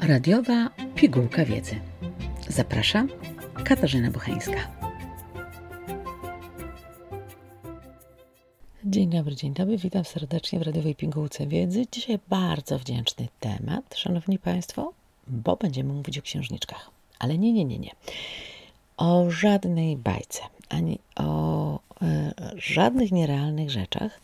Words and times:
Radiowa 0.00 0.70
pigułka 0.94 1.44
wiedzy. 1.44 1.80
Zapraszam, 2.48 3.08
Katarzyna 3.64 4.10
Buchańska. 4.10 4.80
Dzień 8.84 9.10
dobry, 9.10 9.36
dzień 9.36 9.54
dobry. 9.54 9.76
Witam 9.76 10.04
serdecznie 10.04 10.58
w 10.58 10.62
Radiowej 10.62 10.94
Pigułce 10.94 11.46
Wiedzy. 11.46 11.84
Dzisiaj 11.92 12.18
bardzo 12.28 12.78
wdzięczny 12.78 13.28
temat, 13.40 13.94
Szanowni 13.96 14.38
Państwo, 14.38 14.92
bo 15.26 15.56
będziemy 15.56 15.92
mówić 15.92 16.18
o 16.18 16.22
księżniczkach. 16.22 16.90
Ale 17.18 17.38
nie, 17.38 17.52
nie, 17.52 17.64
nie, 17.64 17.78
nie. 17.78 17.90
O 18.96 19.30
żadnej 19.30 19.96
bajce, 19.96 20.40
ani 20.68 20.98
o 21.16 21.78
e, 22.02 22.32
żadnych 22.56 23.12
nierealnych 23.12 23.70
rzeczach, 23.70 24.20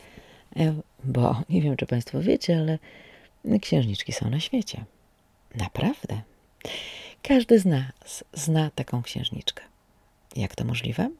e, 0.57 0.75
bo 1.07 1.43
nie 1.49 1.63
wiem, 1.63 1.77
czy 1.77 1.87
Państwo 1.87 2.21
wiecie, 2.21 2.59
ale 2.59 2.79
księżniczki 3.61 4.13
są 4.13 4.31
na 4.31 4.41
świecie. 4.41 4.85
Naprawdę. 5.55 6.23
Każdy 7.23 7.59
z 7.59 7.65
nas 7.65 8.25
zna 8.33 8.71
taką 8.75 9.03
księżniczkę. 9.03 9.65
Jak 10.37 10.55
to 10.55 10.65
możliwe? 10.65 11.11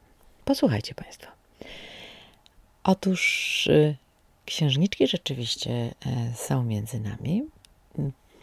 Posłuchajcie 0.45 0.95
Państwo. 0.95 1.31
Otóż 2.83 3.67
y, 3.67 3.95
księżniczki 4.45 5.07
rzeczywiście 5.07 5.71
e, 5.71 5.93
są 6.35 6.63
między 6.63 6.99
nami, 6.99 7.43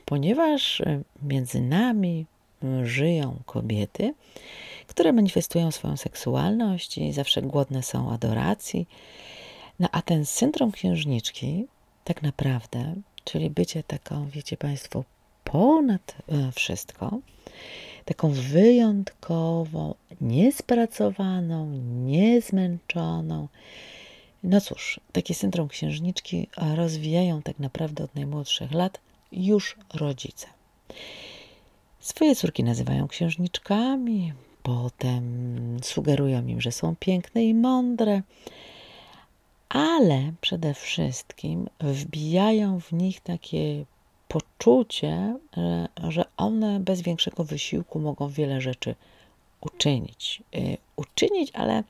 ponieważ 0.04 0.80
e, 0.80 1.02
między 1.22 1.60
nami 1.60 2.26
żyją 2.82 3.36
kobiety, 3.46 4.14
które 4.86 5.12
manifestują 5.12 5.70
swoją 5.70 5.96
seksualność 5.96 6.98
i 6.98 7.12
zawsze 7.12 7.42
głodne 7.42 7.82
są 7.82 8.12
adoracji. 8.12 8.88
No 9.80 9.88
a 9.92 10.02
ten 10.02 10.26
syndrom 10.26 10.72
księżniczki, 10.72 11.66
tak 12.04 12.22
naprawdę, 12.22 12.94
czyli 13.24 13.50
bycie 13.50 13.82
taką, 13.82 14.28
wiecie 14.28 14.56
Państwo, 14.56 15.04
ponad 15.44 16.14
e, 16.28 16.52
wszystko, 16.52 17.18
taką 18.04 18.30
wyjątkową, 18.30 19.94
niespracowaną, 20.20 21.66
niezmęczoną. 22.04 23.48
No 24.42 24.60
cóż, 24.60 25.00
taki 25.12 25.34
syndrom 25.34 25.68
księżniczki 25.68 26.48
rozwijają 26.74 27.42
tak 27.42 27.58
naprawdę 27.58 28.04
od 28.04 28.14
najmłodszych 28.14 28.72
lat 28.72 29.00
już 29.32 29.76
rodzice. 29.94 30.46
Swoje 32.00 32.36
córki 32.36 32.64
nazywają 32.64 33.08
księżniczkami, 33.08 34.32
potem 34.62 35.24
sugerują 35.82 36.46
im, 36.46 36.60
że 36.60 36.72
są 36.72 36.96
piękne 36.96 37.44
i 37.44 37.54
mądre, 37.54 38.22
ale 39.74 40.32
przede 40.40 40.74
wszystkim 40.74 41.68
wbijają 41.80 42.80
w 42.80 42.92
nich 42.92 43.20
takie 43.20 43.84
poczucie, 44.28 45.36
że 46.08 46.24
one 46.36 46.80
bez 46.80 47.00
większego 47.00 47.44
wysiłku 47.44 48.00
mogą 48.00 48.28
wiele 48.28 48.60
rzeczy 48.60 48.94
uczynić. 49.60 50.42
Y, 50.54 50.76
uczynić, 50.96 51.50
ale 51.54 51.82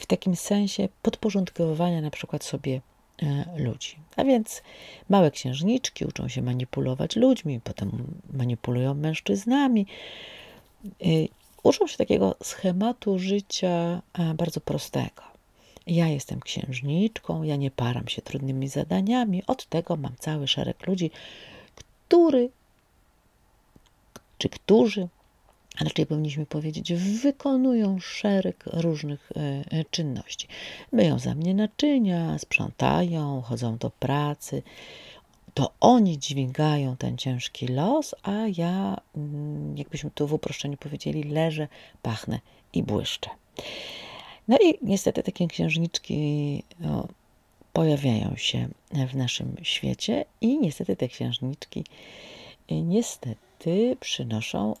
w 0.00 0.06
takim 0.06 0.36
sensie 0.36 0.88
podporządkowywania 1.02 2.00
na 2.00 2.10
przykład 2.10 2.44
sobie 2.44 2.80
e, 3.22 3.44
ludzi. 3.56 3.96
A 4.16 4.24
więc 4.24 4.62
małe 5.08 5.30
księżniczki 5.30 6.04
uczą 6.04 6.28
się 6.28 6.42
manipulować 6.42 7.16
ludźmi, 7.16 7.60
potem 7.64 7.90
manipulują 8.32 8.94
mężczyznami. 8.94 9.86
Y, 10.84 11.28
uczą 11.62 11.86
się 11.86 11.96
takiego 11.96 12.36
schematu 12.42 13.18
życia 13.18 14.02
e, 14.12 14.34
bardzo 14.34 14.60
prostego. 14.60 15.37
Ja 15.88 16.08
jestem 16.08 16.40
księżniczką, 16.40 17.42
ja 17.42 17.56
nie 17.56 17.70
param 17.70 18.08
się 18.08 18.22
trudnymi 18.22 18.68
zadaniami. 18.68 19.42
Od 19.46 19.66
tego 19.66 19.96
mam 19.96 20.16
cały 20.18 20.48
szereg 20.48 20.86
ludzi, 20.86 21.10
który 22.08 22.50
czy 24.38 24.48
którzy 24.48 25.08
a 25.80 25.84
raczej 25.84 26.06
powinniśmy 26.06 26.46
powiedzieć, 26.46 26.92
wykonują 26.92 28.00
szereg 28.00 28.64
różnych 28.66 29.32
e, 29.36 29.40
e, 29.70 29.84
czynności. 29.90 30.48
Myją 30.92 31.18
za 31.18 31.34
mnie 31.34 31.54
naczynia, 31.54 32.38
sprzątają, 32.38 33.42
chodzą 33.42 33.76
do 33.76 33.90
pracy. 33.90 34.62
To 35.54 35.72
oni 35.80 36.18
dźwigają 36.18 36.96
ten 36.96 37.18
ciężki 37.18 37.68
los, 37.68 38.14
a 38.22 38.32
ja, 38.56 38.96
mm, 39.16 39.78
jakbyśmy 39.78 40.10
tu 40.10 40.26
w 40.26 40.32
uproszczeniu 40.32 40.76
powiedzieli, 40.76 41.24
leżę, 41.24 41.68
pachnę 42.02 42.40
i 42.72 42.82
błyszczę. 42.82 43.30
No 44.48 44.58
i 44.58 44.78
niestety 44.82 45.22
takie 45.22 45.48
księżniczki 45.48 46.62
no, 46.80 47.08
pojawiają 47.72 48.36
się 48.36 48.68
w 49.08 49.14
naszym 49.14 49.56
świecie 49.62 50.24
i 50.40 50.58
niestety 50.58 50.96
te 50.96 51.08
księżniczki 51.08 51.84
e, 52.68 52.82
niestety 52.82 53.96
przynoszą 54.00 54.74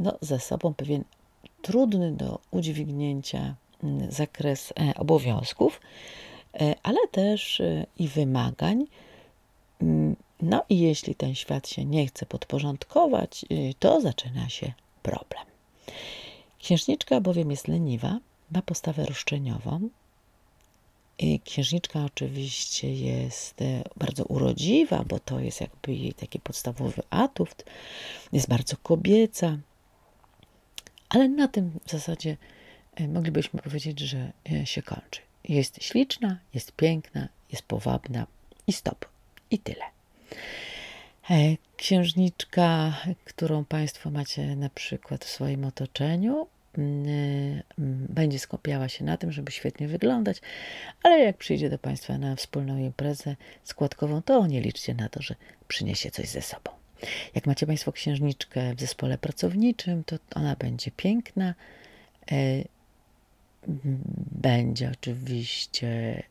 no, 0.00 0.18
ze 0.20 0.40
sobą 0.40 0.74
pewien 0.74 1.04
trudny 1.62 2.12
do 2.12 2.38
udźwignięcia 2.50 3.54
mm, 3.84 4.12
zakres 4.12 4.72
e, 4.72 4.94
obowiązków, 4.94 5.80
e, 6.54 6.74
ale 6.82 6.98
też 7.10 7.60
e, 7.60 7.86
i 7.98 8.08
wymagań. 8.08 8.86
Mm, 9.82 10.16
no 10.42 10.64
i 10.68 10.78
jeśli 10.78 11.14
ten 11.14 11.34
świat 11.34 11.68
się 11.68 11.84
nie 11.84 12.06
chce 12.06 12.26
podporządkować, 12.26 13.44
to 13.78 14.00
zaczyna 14.00 14.48
się 14.48 14.72
problem. 15.02 15.44
Księżniczka 16.58 17.20
bowiem 17.20 17.50
jest 17.50 17.68
leniwa, 17.68 18.18
ma 18.50 18.62
postawę 18.62 19.04
roszczeniową. 19.04 19.88
Księżniczka 21.44 22.04
oczywiście 22.04 22.94
jest 22.94 23.54
bardzo 23.96 24.24
urodziwa, 24.24 25.04
bo 25.04 25.18
to 25.18 25.40
jest 25.40 25.60
jakby 25.60 25.94
jej 25.94 26.14
taki 26.14 26.40
podstawowy 26.40 27.02
atut. 27.10 27.64
Jest 28.32 28.48
bardzo 28.48 28.76
kobieca, 28.76 29.58
ale 31.10 31.28
na 31.28 31.48
tym 31.48 31.80
w 31.86 31.90
zasadzie 31.90 32.36
e, 32.94 33.08
moglibyśmy 33.08 33.62
powiedzieć, 33.62 34.00
że 34.00 34.32
e, 34.52 34.66
się 34.66 34.82
kończy. 34.82 35.20
Jest 35.44 35.82
śliczna, 35.82 36.38
jest 36.54 36.72
piękna, 36.72 37.28
jest 37.52 37.62
powabna 37.62 38.26
i 38.66 38.72
stop. 38.72 39.06
I 39.50 39.58
tyle. 39.58 39.84
E, 41.30 41.56
księżniczka, 41.76 42.96
którą 43.24 43.64
Państwo 43.64 44.10
macie 44.10 44.56
na 44.56 44.70
przykład 44.70 45.24
w 45.24 45.28
swoim 45.28 45.64
otoczeniu, 45.64 46.46
będzie 48.08 48.38
skupiała 48.38 48.88
się 48.88 49.04
na 49.04 49.16
tym, 49.16 49.32
żeby 49.32 49.52
świetnie 49.52 49.88
wyglądać, 49.88 50.40
ale 51.02 51.18
jak 51.18 51.36
przyjdzie 51.36 51.70
do 51.70 51.78
Państwa 51.78 52.18
na 52.18 52.36
wspólną 52.36 52.78
imprezę 52.78 53.36
składkową, 53.64 54.22
to 54.22 54.46
nie 54.46 54.60
liczcie 54.60 54.94
na 54.94 55.08
to, 55.08 55.22
że 55.22 55.34
przyniesie 55.68 56.10
coś 56.10 56.28
ze 56.28 56.42
sobą. 56.42 56.70
Jak 57.34 57.46
macie 57.46 57.66
Państwo 57.66 57.92
księżniczkę 57.92 58.74
w 58.74 58.80
zespole 58.80 59.18
pracowniczym, 59.18 60.04
to 60.04 60.16
ona 60.34 60.56
będzie 60.56 60.90
piękna. 60.90 61.54
E, 62.32 62.34
będzie 64.32 64.90
oczywiście 64.92 66.22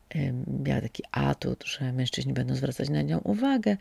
miała 0.64 0.80
taki 0.80 1.02
atut, 1.12 1.64
że 1.66 1.92
mężczyźni 1.92 2.32
będą 2.32 2.54
zwracać 2.54 2.88
na 2.88 3.02
nią 3.02 3.18
uwagę, 3.18 3.76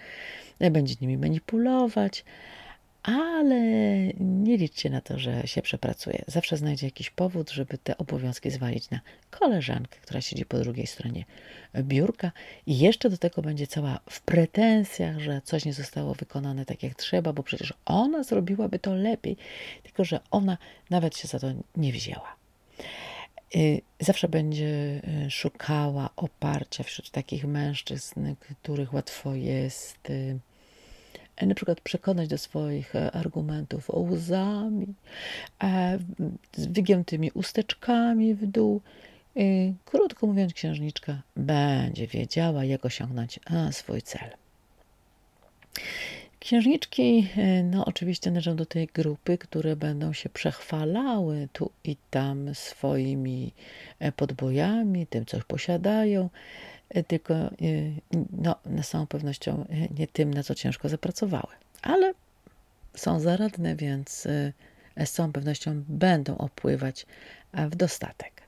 będzie 0.72 0.96
nimi 1.02 1.18
manipulować, 1.18 2.26
ale 3.04 3.60
nie 4.20 4.58
liczcie 4.58 4.90
na 4.90 5.02
to, 5.02 5.20
że 5.20 5.48
się 5.48 5.62
przepracuje. 5.62 6.24
Zawsze 6.28 6.58
znajdzie 6.58 6.88
jakiś 6.88 7.10
powód, 7.10 7.50
żeby 7.52 7.78
te 7.78 7.98
obowiązki 7.98 8.52
zwalić 8.52 8.90
na 8.90 9.00
koleżankę, 9.32 10.00
która 10.02 10.22
siedzi 10.22 10.46
po 10.46 10.60
drugiej 10.60 10.88
stronie 10.88 11.26
biurka 11.76 12.32
i 12.66 12.80
jeszcze 12.80 13.10
do 13.10 13.18
tego 13.18 13.42
będzie 13.42 13.68
cała 13.68 14.00
w 14.10 14.22
pretensjach, 14.22 15.20
że 15.20 15.42
coś 15.44 15.66
nie 15.66 15.74
zostało 15.74 16.14
wykonane 16.14 16.66
tak 16.66 16.84
jak 16.84 16.96
trzeba, 16.96 17.34
bo 17.34 17.44
przecież 17.44 17.74
ona 17.86 18.24
zrobiłaby 18.24 18.80
to 18.80 18.96
lepiej, 18.96 19.38
tylko 19.84 20.06
że 20.06 20.20
ona 20.32 20.58
nawet 20.90 21.18
się 21.18 21.28
za 21.28 21.40
to 21.40 21.48
nie 21.76 21.92
wzięła. 21.92 22.36
Y, 23.56 23.82
zawsze 24.00 24.28
będzie 24.28 25.02
y, 25.26 25.32
szukała 25.32 26.10
oparcia 26.16 26.84
wśród 26.84 27.10
takich 27.10 27.46
mężczyzn, 27.46 28.36
których 28.36 28.94
łatwo 28.94 29.36
jest 29.36 30.10
y, 30.10 30.40
na 31.48 31.56
przykład 31.56 31.82
przekonać 31.82 32.28
do 32.28 32.38
swoich 32.38 32.96
e, 32.96 33.12
argumentów 33.12 33.90
łzami, 33.90 34.88
e, 35.64 36.00
z 36.56 36.66
wygiętymi 36.66 37.32
usteczkami 37.32 38.36
w 38.36 38.46
dół. 38.46 38.82
Krótko 39.86 40.28
mówiąc, 40.28 40.54
księżniczka 40.54 41.22
będzie 41.36 42.08
wiedziała, 42.08 42.66
jak 42.66 42.86
osiągnąć 42.86 43.40
e, 43.52 43.74
swój 43.74 44.02
cel. 44.02 44.30
Księżniczki, 46.40 47.28
no 47.64 47.86
oczywiście 47.86 48.32
należą 48.32 48.56
do 48.56 48.66
tej 48.66 48.88
grupy, 48.88 49.38
które 49.38 49.76
będą 49.76 50.14
się 50.14 50.30
przechwalały 50.30 51.48
tu 51.54 51.72
i 51.84 51.96
tam 52.10 52.56
swoimi 52.56 53.54
podbojami, 54.16 55.08
tym, 55.08 55.26
co 55.26 55.38
posiadają, 55.48 56.30
tylko 57.08 57.34
no, 58.32 58.56
z 58.82 58.90
całą 58.90 59.08
pewnością 59.08 59.66
nie 59.98 60.08
tym, 60.08 60.34
na 60.34 60.44
co 60.44 60.56
ciężko 60.56 60.90
zapracowały. 60.90 61.54
Ale 61.82 62.14
są 62.96 63.20
zaradne, 63.20 63.76
więc 63.76 64.28
z 65.06 65.12
całą 65.12 65.32
pewnością 65.32 65.84
będą 65.88 66.38
opływać 66.38 67.06
w 67.54 67.76
dostatek. 67.76 68.42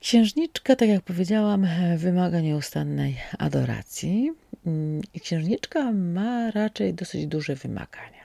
Księżniczka, 0.00 0.76
tak 0.76 0.88
jak 0.88 1.02
powiedziałam, 1.02 1.66
wymaga 1.96 2.40
nieustannej 2.40 3.16
adoracji 3.38 4.32
mm, 4.66 5.02
i 5.14 5.20
księżniczka 5.20 5.92
ma 5.92 6.50
raczej 6.50 6.94
dosyć 6.94 7.26
duże 7.26 7.54
wymagania. 7.54 8.24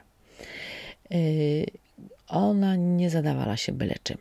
Ona 2.27 2.75
nie 2.75 3.09
zadawala 3.09 3.57
się 3.57 3.71
byle 3.71 3.95
czym. 4.03 4.17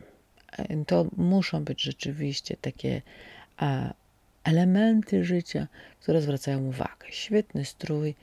To 0.87 1.05
muszą 1.17 1.63
być 1.63 1.81
rzeczywiście 1.81 2.57
takie 2.61 3.01
elementy 4.45 5.25
życia, 5.25 5.67
które 5.99 6.21
zwracają 6.21 6.65
uwagę. 6.65 7.07
Świetny 7.09 7.65
strój, 7.65 8.15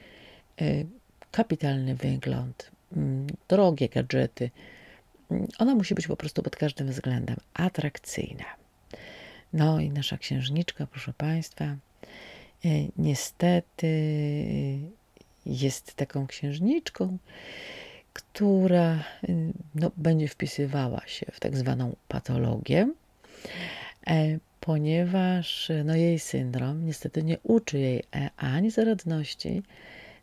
y, 0.60 0.86
kapitalny 1.30 1.94
wygląd, 1.94 2.70
mm, 2.96 3.26
drogie 3.48 3.88
gadżety. 3.88 4.50
Mm, 5.30 5.48
ona 5.58 5.74
musi 5.74 5.94
być 5.94 6.06
po 6.06 6.16
prostu 6.16 6.42
pod 6.42 6.56
każdym 6.56 6.88
względem 6.88 7.36
atrakcyjna. 7.54 8.44
No 9.52 9.80
i 9.80 9.90
nasza 9.90 10.18
księżniczka, 10.18 10.86
proszę 10.86 11.12
Państwa, 11.12 11.76
niestety 12.96 13.88
jest 15.46 15.94
taką 15.94 16.26
księżniczką, 16.26 17.18
która 18.12 19.04
y, 19.28 19.52
no, 19.74 19.90
będzie 19.96 20.28
wpisywała 20.28 21.06
się 21.06 21.26
w 21.32 21.40
tak 21.40 21.56
zwaną 21.56 21.96
patologię, 22.08 22.88
e, 24.06 24.38
ponieważ 24.62 25.70
no, 25.84 25.96
jej 25.96 26.18
syndrom 26.18 26.86
niestety 26.86 27.22
nie 27.22 27.38
uczy 27.42 27.78
jej 27.78 28.02
e, 28.14 28.30
ani 28.36 28.70
zaradności 28.70 29.62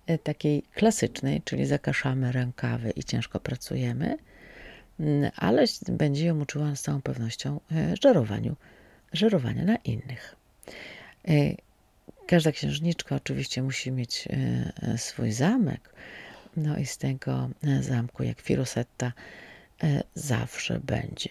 e, 0.08 0.18
takiej 0.18 0.64
klasycznej, 0.74 1.42
czyli 1.46 1.66
zakaszamy 1.66 2.32
rękawy 2.32 2.92
i 2.96 3.04
ciężko 3.04 3.40
pracujemy, 3.40 4.18
ale 5.36 5.66
będzie 5.88 6.26
ją 6.26 6.42
uczyła 6.42 6.76
z 6.76 6.82
całą 6.82 7.02
pewnością 7.02 7.60
żerowaniu, 8.04 8.56
żerowania 9.14 9.64
na 9.64 9.76
innych. 9.76 10.36
Każda 12.28 12.52
księżniczka 12.52 13.16
oczywiście 13.16 13.64
musi 13.64 13.92
mieć 13.92 14.28
swój 14.98 15.32
zamek, 15.32 15.90
no 16.58 16.78
i 16.78 16.86
z 16.86 16.98
tego 16.98 17.50
e, 17.64 17.84
zamku, 17.84 18.24
jak 18.24 18.42
Firosetta, 18.42 19.14
e, 19.84 20.04
zawsze 20.16 20.80
będzie 20.80 21.30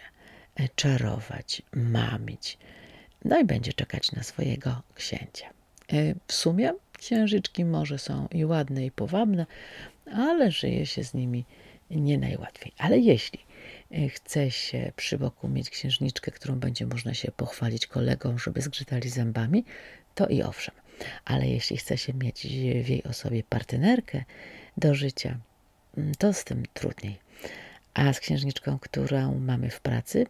e, 0.56 0.69
czarować, 0.69 1.62
mamić, 1.72 2.58
no 3.24 3.40
i 3.40 3.44
będzie 3.44 3.72
czekać 3.72 4.12
na 4.12 4.22
swojego 4.22 4.82
księcia. 4.94 5.50
W 6.26 6.32
sumie 6.32 6.72
księżyczki 6.98 7.64
może 7.64 7.98
są 7.98 8.28
i 8.30 8.44
ładne, 8.44 8.86
i 8.86 8.90
powabne, 8.90 9.46
ale 10.12 10.50
żyje 10.50 10.86
się 10.86 11.04
z 11.04 11.14
nimi 11.14 11.44
nie 11.90 12.18
najłatwiej. 12.18 12.72
Ale 12.78 12.98
jeśli 12.98 13.38
chce 14.08 14.50
się 14.50 14.92
przy 14.96 15.18
boku 15.18 15.48
mieć 15.48 15.70
księżniczkę, 15.70 16.30
którą 16.30 16.58
będzie 16.58 16.86
można 16.86 17.14
się 17.14 17.32
pochwalić 17.32 17.86
kolegom, 17.86 18.38
żeby 18.38 18.60
zgrzytali 18.60 19.08
zębami, 19.10 19.64
to 20.14 20.26
i 20.26 20.42
owszem. 20.42 20.74
Ale 21.24 21.48
jeśli 21.48 21.76
chce 21.76 21.98
się 21.98 22.14
mieć 22.14 22.46
w 22.84 22.88
jej 22.88 23.02
osobie 23.04 23.42
partnerkę, 23.42 24.24
do 24.76 24.94
życia, 24.94 25.38
mm, 25.96 26.14
to 26.14 26.32
z 26.32 26.44
tym 26.44 26.62
trudniej. 26.74 27.18
A 27.94 28.12
z 28.12 28.20
księżniczką, 28.20 28.78
którą 28.78 29.38
mamy 29.38 29.70
w 29.70 29.80
pracy, 29.80 30.26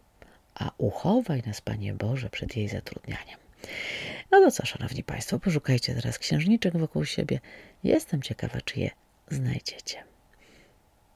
a 0.59 0.71
uchowaj 0.77 1.43
nas, 1.47 1.61
Panie 1.61 1.93
Boże, 1.93 2.29
przed 2.29 2.57
jej 2.57 2.67
zatrudnianiem. 2.67 3.39
No 4.31 4.39
to 4.39 4.51
co, 4.51 4.65
Szanowni 4.65 5.03
Państwo, 5.03 5.39
poszukajcie 5.39 5.95
teraz 5.95 6.19
księżniczek 6.19 6.77
wokół 6.77 7.05
siebie. 7.05 7.39
Jestem 7.83 8.21
ciekawa, 8.21 8.61
czy 8.61 8.79
je 8.79 8.89
znajdziecie. 9.29 10.03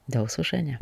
Do 0.08 0.22
usłyszenia. 0.22 0.78